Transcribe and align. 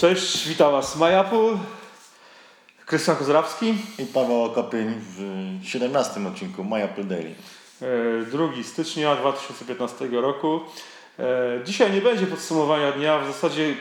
Cześć, 0.00 0.48
witam 0.48 0.72
Was 0.72 0.96
Majapu, 0.96 1.58
Krystian 2.86 3.16
Kozrawski. 3.16 3.74
I 3.98 4.06
Paweł 4.06 4.44
Okopień 4.44 4.94
w 4.98 5.20
17 5.64 6.28
odcinku 6.28 6.66
Apple 6.76 7.06
Daily. 7.06 7.34
E, 7.82 8.24
2 8.24 8.48
stycznia 8.62 9.16
2015 9.16 10.08
roku. 10.10 10.60
E, 11.18 11.24
Dzisiaj 11.64 11.92
nie 11.92 12.00
będzie 12.00 12.26
podsumowania 12.26 12.92
dnia, 12.92 13.18
w 13.18 13.26
zasadzie 13.26 13.74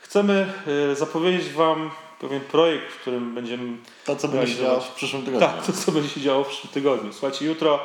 chcemy 0.00 0.52
e, 0.92 0.94
zapowiedzieć 0.94 1.52
Wam 1.52 1.90
pewien 2.20 2.40
projekt, 2.40 2.92
w 2.92 3.00
którym 3.00 3.34
będziemy 3.34 3.76
To, 4.04 4.16
co 4.16 4.28
będzie 4.28 4.52
się 4.52 4.62
działo 4.62 4.80
w 4.80 4.94
przyszłym 4.94 5.24
tygodniu. 5.24 5.46
Tak, 5.46 5.66
to 5.66 5.72
co 5.72 5.92
będzie 5.92 6.08
się 6.08 6.20
działo 6.20 6.44
w 6.44 6.48
przyszłym 6.48 6.72
tygodniu. 6.72 7.12
Słuchajcie, 7.12 7.46
jutro 7.46 7.80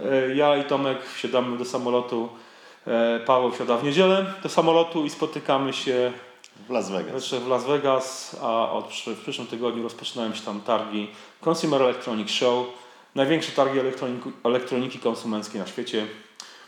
e, 0.00 0.34
ja 0.34 0.56
i 0.56 0.64
Tomek 0.64 1.04
wsiadamy 1.04 1.58
do 1.58 1.64
samolotu. 1.64 2.28
e, 2.86 3.20
Paweł 3.26 3.50
wsiada 3.52 3.76
w 3.76 3.84
niedzielę 3.84 4.34
do 4.42 4.48
samolotu 4.48 5.04
i 5.04 5.10
spotykamy 5.10 5.72
się 5.72 6.12
W 6.66 6.70
Las 6.70 6.90
Vegas. 6.90 7.22
trzech 7.22 7.42
w 7.42 7.48
Las 7.48 7.64
Vegas, 7.64 8.36
a 8.42 8.72
od 8.72 8.92
w 9.06 9.20
przyszłym 9.22 9.46
tygodniu 9.46 9.82
rozpoczynają 9.82 10.34
się 10.34 10.40
tam 10.42 10.60
targi 10.60 11.08
Consumer 11.48 11.82
Electronic 11.82 12.30
Show, 12.30 12.66
największe 13.14 13.52
targi 13.52 13.78
elektroniki, 13.78 14.30
elektroniki 14.44 14.98
konsumenckiej 14.98 15.60
na 15.60 15.66
świecie, 15.66 16.06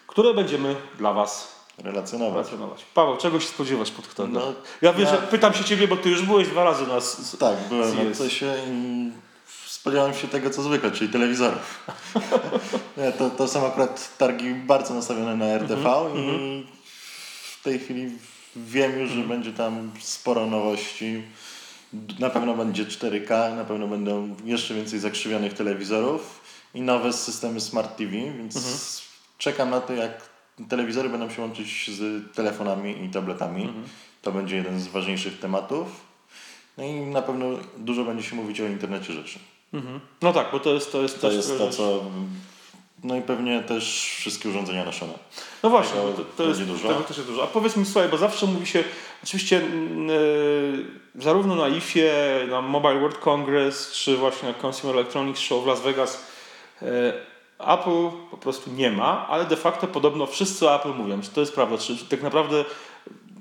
które 0.06 0.34
będziemy 0.34 0.76
dla 0.98 1.12
Was 1.12 1.60
Relacjonować. 1.78 2.34
relacjonować. 2.36 2.84
Paweł, 2.94 3.16
czego 3.16 3.40
się 3.40 3.46
spodziewać 3.48 3.90
pod 3.90 4.06
wtedy? 4.06 4.28
No, 4.32 4.52
ja 4.82 4.92
wiem, 4.92 5.02
ja- 5.06 5.10
że 5.10 5.16
pytam 5.18 5.54
się 5.54 5.64
Ciebie, 5.64 5.88
bo 5.88 5.96
Ty 5.96 6.10
już 6.10 6.22
byłeś 6.22 6.48
dwa 6.48 6.64
razy 6.64 6.86
na... 6.86 6.96
s- 6.96 7.36
Tak, 7.40 7.56
byłem 7.68 8.08
na. 8.08 8.14
CESie 8.14 8.46
i 8.68 9.10
spodziewałem 9.66 10.14
się 10.14 10.28
tego, 10.28 10.50
co 10.50 10.62
zwykle, 10.62 10.90
czyli 10.90 11.12
telewizorów. 11.12 11.80
To, 13.18 13.30
to 13.30 13.48
są 13.48 13.66
akurat 13.66 14.16
targi 14.18 14.54
bardzo 14.54 14.94
nastawione 14.94 15.36
na 15.36 15.44
RTV 15.46 15.88
Mhm, 15.96 16.16
i 16.40 16.66
w 17.60 17.62
tej 17.62 17.78
chwili 17.78 18.18
wiem 18.56 19.00
już, 19.00 19.10
że 19.10 19.22
będzie 19.22 19.52
tam 19.52 19.90
sporo 20.00 20.46
nowości. 20.46 21.22
Na 22.18 22.30
pewno 22.30 22.54
będzie 22.54 22.84
4K, 22.84 23.56
na 23.56 23.64
pewno 23.64 23.88
będą 23.88 24.36
jeszcze 24.44 24.74
więcej 24.74 24.98
zakrzywionych 24.98 25.52
telewizorów 25.54 26.40
i 26.74 26.80
nowe 26.80 27.12
systemy 27.12 27.60
Smart 27.60 27.96
TV, 27.96 28.12
więc 28.12 28.56
Mhm. 28.56 28.74
czekam 29.38 29.70
na 29.70 29.80
to, 29.80 29.92
jak 29.92 30.30
telewizory 30.68 31.08
będą 31.08 31.30
się 31.30 31.42
łączyć 31.42 31.90
z 31.90 32.32
telefonami 32.34 33.04
i 33.04 33.08
tabletami. 33.08 33.62
Mhm. 33.62 33.84
To 34.22 34.32
będzie 34.32 34.56
jeden 34.56 34.80
z 34.80 34.88
ważniejszych 34.88 35.38
tematów. 35.38 35.88
No 36.78 36.84
i 36.84 36.92
na 36.92 37.22
pewno 37.22 37.46
dużo 37.78 38.04
będzie 38.04 38.22
się 38.24 38.36
mówić 38.36 38.60
o 38.60 38.66
internecie 38.66 39.12
rzeczy. 39.12 39.38
Mhm. 39.72 40.00
No 40.22 40.32
tak, 40.32 40.46
bo 40.52 40.60
to 40.60 40.74
jest 40.74 40.92
to, 40.92 41.02
jest 41.02 41.20
To 41.20 41.26
też 41.28 41.36
jest 41.36 41.58
to, 41.58 41.70
co... 41.70 42.04
No 43.04 43.16
i 43.16 43.22
pewnie 43.22 43.60
też 43.62 44.14
wszystkie 44.18 44.48
urządzenia 44.48 44.84
noszone. 44.84 45.12
No 45.62 45.70
właśnie, 45.70 46.00
Tego 46.00 46.12
to, 46.12 46.24
to 46.36 46.44
jest, 46.44 46.62
dużo. 46.62 46.88
tego 46.88 47.00
też 47.00 47.16
jest 47.16 47.28
dużo. 47.28 47.42
A 47.42 47.46
powiedz 47.46 47.76
mi, 47.76 47.84
słuchaj, 47.84 48.08
bo 48.08 48.16
zawsze 48.16 48.46
mówi 48.46 48.66
się, 48.66 48.84
oczywiście 49.24 49.62
yy, 50.06 51.22
zarówno 51.22 51.54
na 51.54 51.68
IFie, 51.68 52.12
na 52.50 52.62
Mobile 52.62 53.00
World 53.00 53.18
Congress, 53.18 53.92
czy 53.92 54.16
właśnie 54.16 54.48
na 54.48 54.54
Consumer 54.54 54.96
Electronics 54.96 55.40
Show 55.40 55.64
w 55.64 55.66
Las 55.66 55.80
Vegas, 55.80 56.24
yy, 56.82 56.88
Apple 57.58 58.10
po 58.30 58.36
prostu 58.36 58.70
nie 58.70 58.90
ma, 58.90 59.26
ale 59.28 59.44
de 59.44 59.56
facto 59.56 59.86
podobno 59.86 60.26
wszyscy 60.26 60.68
o 60.68 60.76
Apple 60.76 60.94
mówią. 60.94 61.22
Czy 61.22 61.30
to 61.30 61.40
jest 61.40 61.54
prawda? 61.54 61.78
Czy, 61.78 61.96
tak 61.96 62.22
naprawdę, 62.22 62.64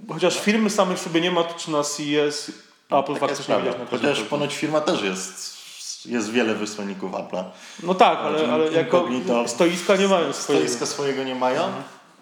chociaż 0.09 0.39
firmy 0.39 0.69
samych 0.69 0.99
sobie 0.99 1.21
nie 1.21 1.31
ma, 1.31 1.43
to 1.43 1.59
czy 1.59 1.71
na 1.71 1.83
CES 1.83 2.52
Apple 2.89 3.02
Tak 3.02 3.09
jest 3.09 3.19
faktycznie 3.19 3.55
prawda. 3.55 3.71
widać 3.71 3.91
na 3.91 3.97
Chociaż 3.97 4.21
ponoć 4.21 4.55
firma 4.55 4.81
też 4.81 5.02
jest... 5.02 5.58
Jest 6.05 6.31
wiele 6.31 6.55
wysłanników 6.55 7.11
Apple'a. 7.11 7.44
No 7.83 7.95
tak, 7.95 8.19
ale, 8.19 8.52
ale 8.52 8.72
jako 8.72 9.09
stoiska 9.47 9.95
nie 9.95 10.08
mają 10.08 10.33
swojego. 10.33 10.66
Stoiska 10.66 10.86
swojego 10.86 11.23
nie 11.23 11.36
mają, 11.36 11.72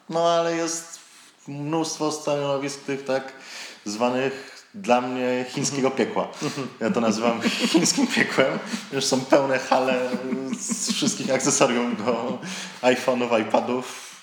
no 0.10 0.30
ale 0.30 0.56
jest 0.56 1.00
mnóstwo 1.48 2.12
stanowisk 2.12 2.84
tych 2.84 3.04
tak 3.06 3.34
zwanych 3.86 4.58
dla 4.74 5.02
mnie 5.02 5.46
chińskiego 5.50 5.92
piekła. 5.92 6.28
Ja 6.80 6.90
to 6.90 7.02
nazywam 7.02 7.42
chińskim 7.72 8.08
piekłem. 8.08 8.60
Już 8.94 9.06
są 9.06 9.22
pełne 9.22 9.60
hale 9.60 10.10
z 10.60 10.94
wszystkich 10.94 11.34
akcesorium 11.34 11.96
do 11.96 12.38
iPhone'ów, 12.82 13.42
iPadów, 13.42 14.16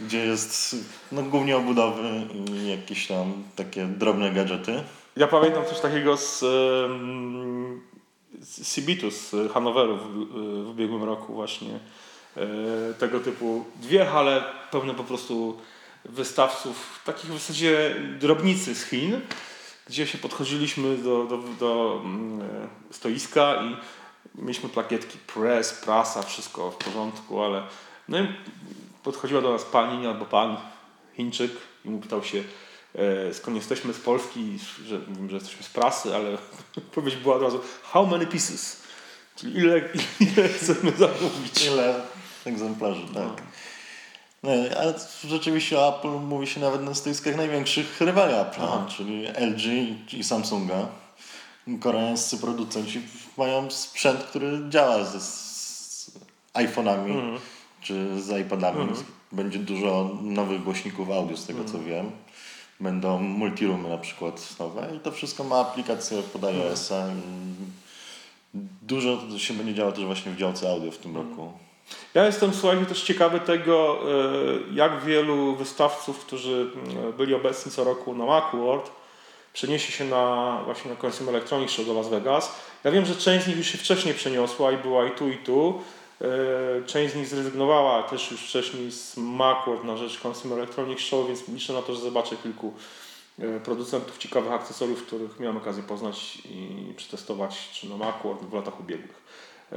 gdzie 0.00 0.18
jest 0.18 0.76
no, 1.12 1.22
głównie 1.22 1.56
obudowy 1.56 2.26
i 2.50 2.70
jakieś 2.70 3.06
tam 3.06 3.42
takie 3.56 3.86
drobne 3.86 4.30
gadżety. 4.30 4.82
Ja 5.16 5.26
pamiętam 5.26 5.64
coś 5.64 5.80
takiego 5.80 6.16
z, 6.16 6.42
em, 6.42 7.80
z 8.42 8.74
Cibitu, 8.74 9.10
z 9.10 9.34
Hanoweru 9.52 9.96
w, 9.96 10.26
w 10.64 10.70
ubiegłym 10.70 11.04
roku 11.04 11.34
właśnie. 11.34 11.78
E, 12.36 12.94
Tego 12.98 13.20
typu 13.20 13.64
dwie 13.76 14.04
hale 14.04 14.44
pełne 14.70 14.94
po 14.94 15.04
prostu 15.04 15.58
wystawców, 16.04 17.00
takich 17.04 17.30
w 17.30 17.32
zasadzie 17.32 17.96
drobnicy 18.18 18.74
z 18.74 18.84
Chin, 18.84 19.20
gdzie 19.86 20.06
się 20.06 20.18
podchodziliśmy 20.18 20.96
do, 20.96 21.24
do, 21.24 21.38
do 21.60 22.00
mm, 22.04 22.68
stoiska 22.90 23.62
i 23.62 23.76
mieliśmy 24.42 24.68
plakietki 24.68 25.18
press, 25.34 25.72
prasa, 25.72 26.22
wszystko 26.22 26.70
w 26.70 26.76
porządku, 26.76 27.42
ale 27.42 27.62
no 28.08 28.18
i 28.18 28.26
podchodziła 29.02 29.40
do 29.40 29.52
nas 29.52 29.64
pani 29.64 30.06
albo 30.06 30.24
pan 30.24 30.56
Chińczyk 31.16 31.52
i 31.84 31.90
mu 31.90 31.98
pytał 31.98 32.24
się 32.24 32.44
skąd 33.32 33.56
jesteśmy 33.56 33.92
z 33.92 33.98
Polski, 33.98 34.58
że, 34.86 35.00
że 35.28 35.34
jesteśmy 35.34 35.62
z 35.62 35.68
prasy, 35.68 36.14
ale 36.14 36.38
odpowiedź 36.78 37.16
była 37.16 37.36
od 37.36 37.42
razu 37.42 37.60
how 37.82 38.06
many 38.06 38.26
pieces? 38.26 38.82
Czyli 39.36 39.56
ile, 39.56 39.80
ile 40.20 40.48
chcemy 40.48 40.92
zamówić. 40.98 41.66
Ile 41.66 41.94
egzemplarzy, 42.44 43.02
tak. 43.14 43.42
No, 44.42 44.50
ale 44.80 44.94
rzeczywiście 45.24 45.78
o 45.78 45.98
Apple 45.98 46.08
mówi 46.08 46.46
się 46.46 46.60
nawet 46.60 46.82
na 46.82 46.94
stoiskach 46.94 47.36
największych 47.36 48.00
rywali 48.00 48.34
Apple'a, 48.34 48.86
czyli 48.86 49.26
LG 49.26 49.64
i 50.12 50.24
Samsunga. 50.24 50.86
Koreańscy 51.80 52.38
producenci 52.38 53.02
mają 53.38 53.70
sprzęt, 53.70 54.22
który 54.22 54.60
działa 54.68 55.04
ze 55.04 55.20
z 55.20 56.10
iPhone'ami 56.54 57.38
czy 57.80 58.22
z 58.22 58.40
iPadami. 58.46 58.88
Będzie 59.32 59.58
dużo 59.58 60.18
nowych 60.22 60.62
głośników 60.62 61.10
audio, 61.10 61.36
z 61.36 61.46
tego 61.46 61.64
co 61.64 61.78
wiem. 61.78 62.10
Będą 62.82 63.18
multiroomy 63.18 63.88
na 63.88 63.98
przykład 63.98 64.58
nowe 64.58 64.88
i 64.96 65.00
to 65.00 65.12
wszystko 65.12 65.44
ma 65.44 65.56
aplikację 65.56 66.22
pod 66.22 66.44
iOS-a. 66.44 67.08
i 67.08 67.42
Dużo 68.82 69.38
się 69.38 69.54
będzie 69.54 69.74
działo 69.74 69.92
też 69.92 70.04
właśnie 70.04 70.32
w 70.32 70.36
działce 70.36 70.70
audio 70.70 70.90
w 70.90 70.98
tym 70.98 71.16
roku. 71.16 71.52
Ja 72.14 72.26
jestem, 72.26 72.54
słuchajcie, 72.54 72.86
też 72.86 73.02
ciekawy 73.02 73.40
tego, 73.40 73.98
e, 73.98 74.74
jak 74.74 75.04
wielu 75.04 75.56
wystawców, 75.56 76.18
którzy 76.18 76.70
mm, 76.74 77.12
byli 77.12 77.34
obecni 77.34 77.72
co 77.72 77.84
roku 77.84 78.14
na 78.14 78.26
Macworld, 78.26 78.90
przeniesie 79.52 79.92
się 79.92 80.04
na 80.04 80.58
właśnie 80.64 80.90
na 80.90 80.96
Consumer 80.96 81.34
Electronics 81.34 81.72
Show 81.72 81.86
do 81.86 81.94
Las 81.94 82.08
Vegas. 82.08 82.52
Ja 82.84 82.90
wiem, 82.90 83.06
że 83.06 83.16
część 83.16 83.44
z 83.44 83.48
nich 83.48 83.56
już 83.56 83.66
się 83.66 83.78
wcześniej 83.78 84.14
przeniosła 84.14 84.72
i 84.72 84.76
była 84.76 85.06
i 85.06 85.10
tu, 85.10 85.28
i 85.28 85.36
tu. 85.36 85.82
E, 86.22 86.84
Część 86.86 87.12
z 87.12 87.16
nich 87.16 87.26
zrezygnowała 87.26 88.02
też 88.02 88.30
już 88.30 88.40
wcześniej 88.40 88.92
z 88.92 89.16
Macworld 89.16 89.84
na 89.84 89.96
rzecz 89.96 90.26
Consumer 90.26 90.58
Electronics 90.58 91.02
Show, 91.02 91.26
więc 91.28 91.48
liczę 91.48 91.72
na 91.72 91.82
to, 91.82 91.94
że 91.94 92.00
zobaczę 92.00 92.36
kilku 92.36 92.74
e, 93.38 93.60
producentów 93.60 94.18
ciekawych 94.18 94.52
akcesoriów, 94.52 95.06
których 95.06 95.40
miałem 95.40 95.56
okazję 95.56 95.82
poznać 95.82 96.36
i 96.44 96.94
przetestować 96.96 97.70
czy 97.72 97.88
na 97.88 97.96
Macworld 97.96 98.42
w 98.42 98.52
latach 98.52 98.80
ubiegłych. 98.80 99.22
E, 99.72 99.76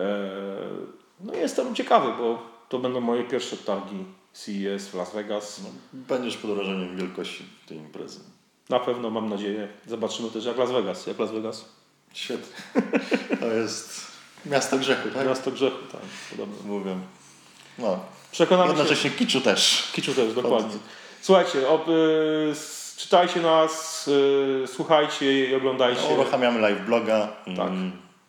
No 1.19 1.33
i 1.33 1.38
jestem 1.38 1.75
ciekawy, 1.75 2.13
bo 2.17 2.41
to 2.69 2.79
będą 2.79 3.01
moje 3.01 3.23
pierwsze 3.23 3.57
targi 3.57 4.06
CES 4.33 4.88
w 4.88 4.94
Las 4.94 5.13
Vegas. 5.13 5.62
Będziesz 5.94 6.38
pod 6.38 6.51
wrażeniem 6.51 6.97
wielkości 6.97 7.44
tej 7.67 7.77
imprezy. 7.77 8.19
Na 8.69 8.79
pewno 8.79 9.09
mam 9.09 9.29
nadzieję. 9.29 9.67
Zobaczymy 9.88 10.29
też 10.29 10.45
jak 10.45 10.57
Las 10.57 10.72
Vegas. 10.72 11.07
Jak 11.07 11.19
Las 11.19 11.31
Vegas? 11.31 11.66
Świetnie. 12.13 12.56
To 13.39 13.45
jest 13.47 14.14
miasto 14.45 14.77
grzechu, 14.77 15.09
tak? 15.09 15.27
Miasto 15.27 15.51
grzechu, 15.51 15.77
tak, 15.92 16.01
podobno. 16.31 16.56
Mówię. 16.65 16.95
No. 17.80 18.00
Przekonamy 18.31 18.71
się. 18.71 18.77
Jednocześnie 18.77 19.09
kiczu 19.09 19.42
też. 19.42 19.92
Kiczu 19.94 20.13
też, 20.13 20.33
dokładnie. 20.33 20.77
Słuchajcie, 21.21 21.68
ob, 21.69 21.88
y, 21.88 22.53
czytajcie 22.97 23.42
nas, 23.42 24.07
y, 24.07 24.68
słuchajcie 24.68 25.50
i 25.50 25.56
oglądajcie. 25.56 26.01
Uruchamiamy 26.13 26.59
live 26.59 26.86
bloga 26.86 27.27
Tak. 27.57 27.71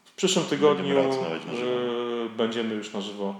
W 0.04 0.12
przyszłym 0.16 0.44
tygodniu 0.44 0.94
Będziemy 0.94 1.66
y, 2.26 2.28
będziemy 2.36 2.74
już 2.74 2.92
na 2.92 3.00
żywo 3.00 3.34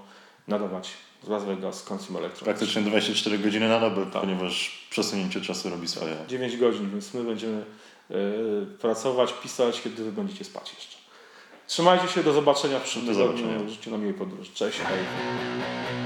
nadawać 0.49 0.91
z 1.23 1.29
Las 1.29 1.45
Vegas 1.45 1.91
Consumer 1.93 2.23
Electronics. 2.23 2.45
praktycznie 2.45 2.83
24 2.83 3.39
godziny 3.39 3.69
na 3.69 3.81
dobę, 3.81 4.07
Tak. 4.13 4.23
ponieważ 4.23 4.87
przesunięcie 4.91 5.41
czasu 5.41 5.71
robi 5.71 5.89
swoje. 5.89 6.17
9 6.29 6.57
godzin, 6.57 6.91
więc 6.91 7.15
my 7.15 7.25
będziemy 7.25 7.65
y, 8.11 8.67
pracować, 8.81 9.33
pisać, 9.43 9.83
kiedy 9.83 10.05
wy 10.05 10.13
będziecie 10.13 10.45
spać 10.45 10.75
jeszcze. 10.75 10.96
Trzymajcie 11.67 12.09
się, 12.09 12.23
do 12.23 12.33
zobaczenia 12.33 12.79
w 12.79 12.83
przyszłym 12.83 13.07
Do 13.07 13.13
tygodniu. 13.13 13.69
Życzę 13.69 13.91
nam 13.91 14.01
miłej 14.01 14.15
podróży. 14.15 14.51
Cześć. 14.55 14.79
Hej. 14.79 16.06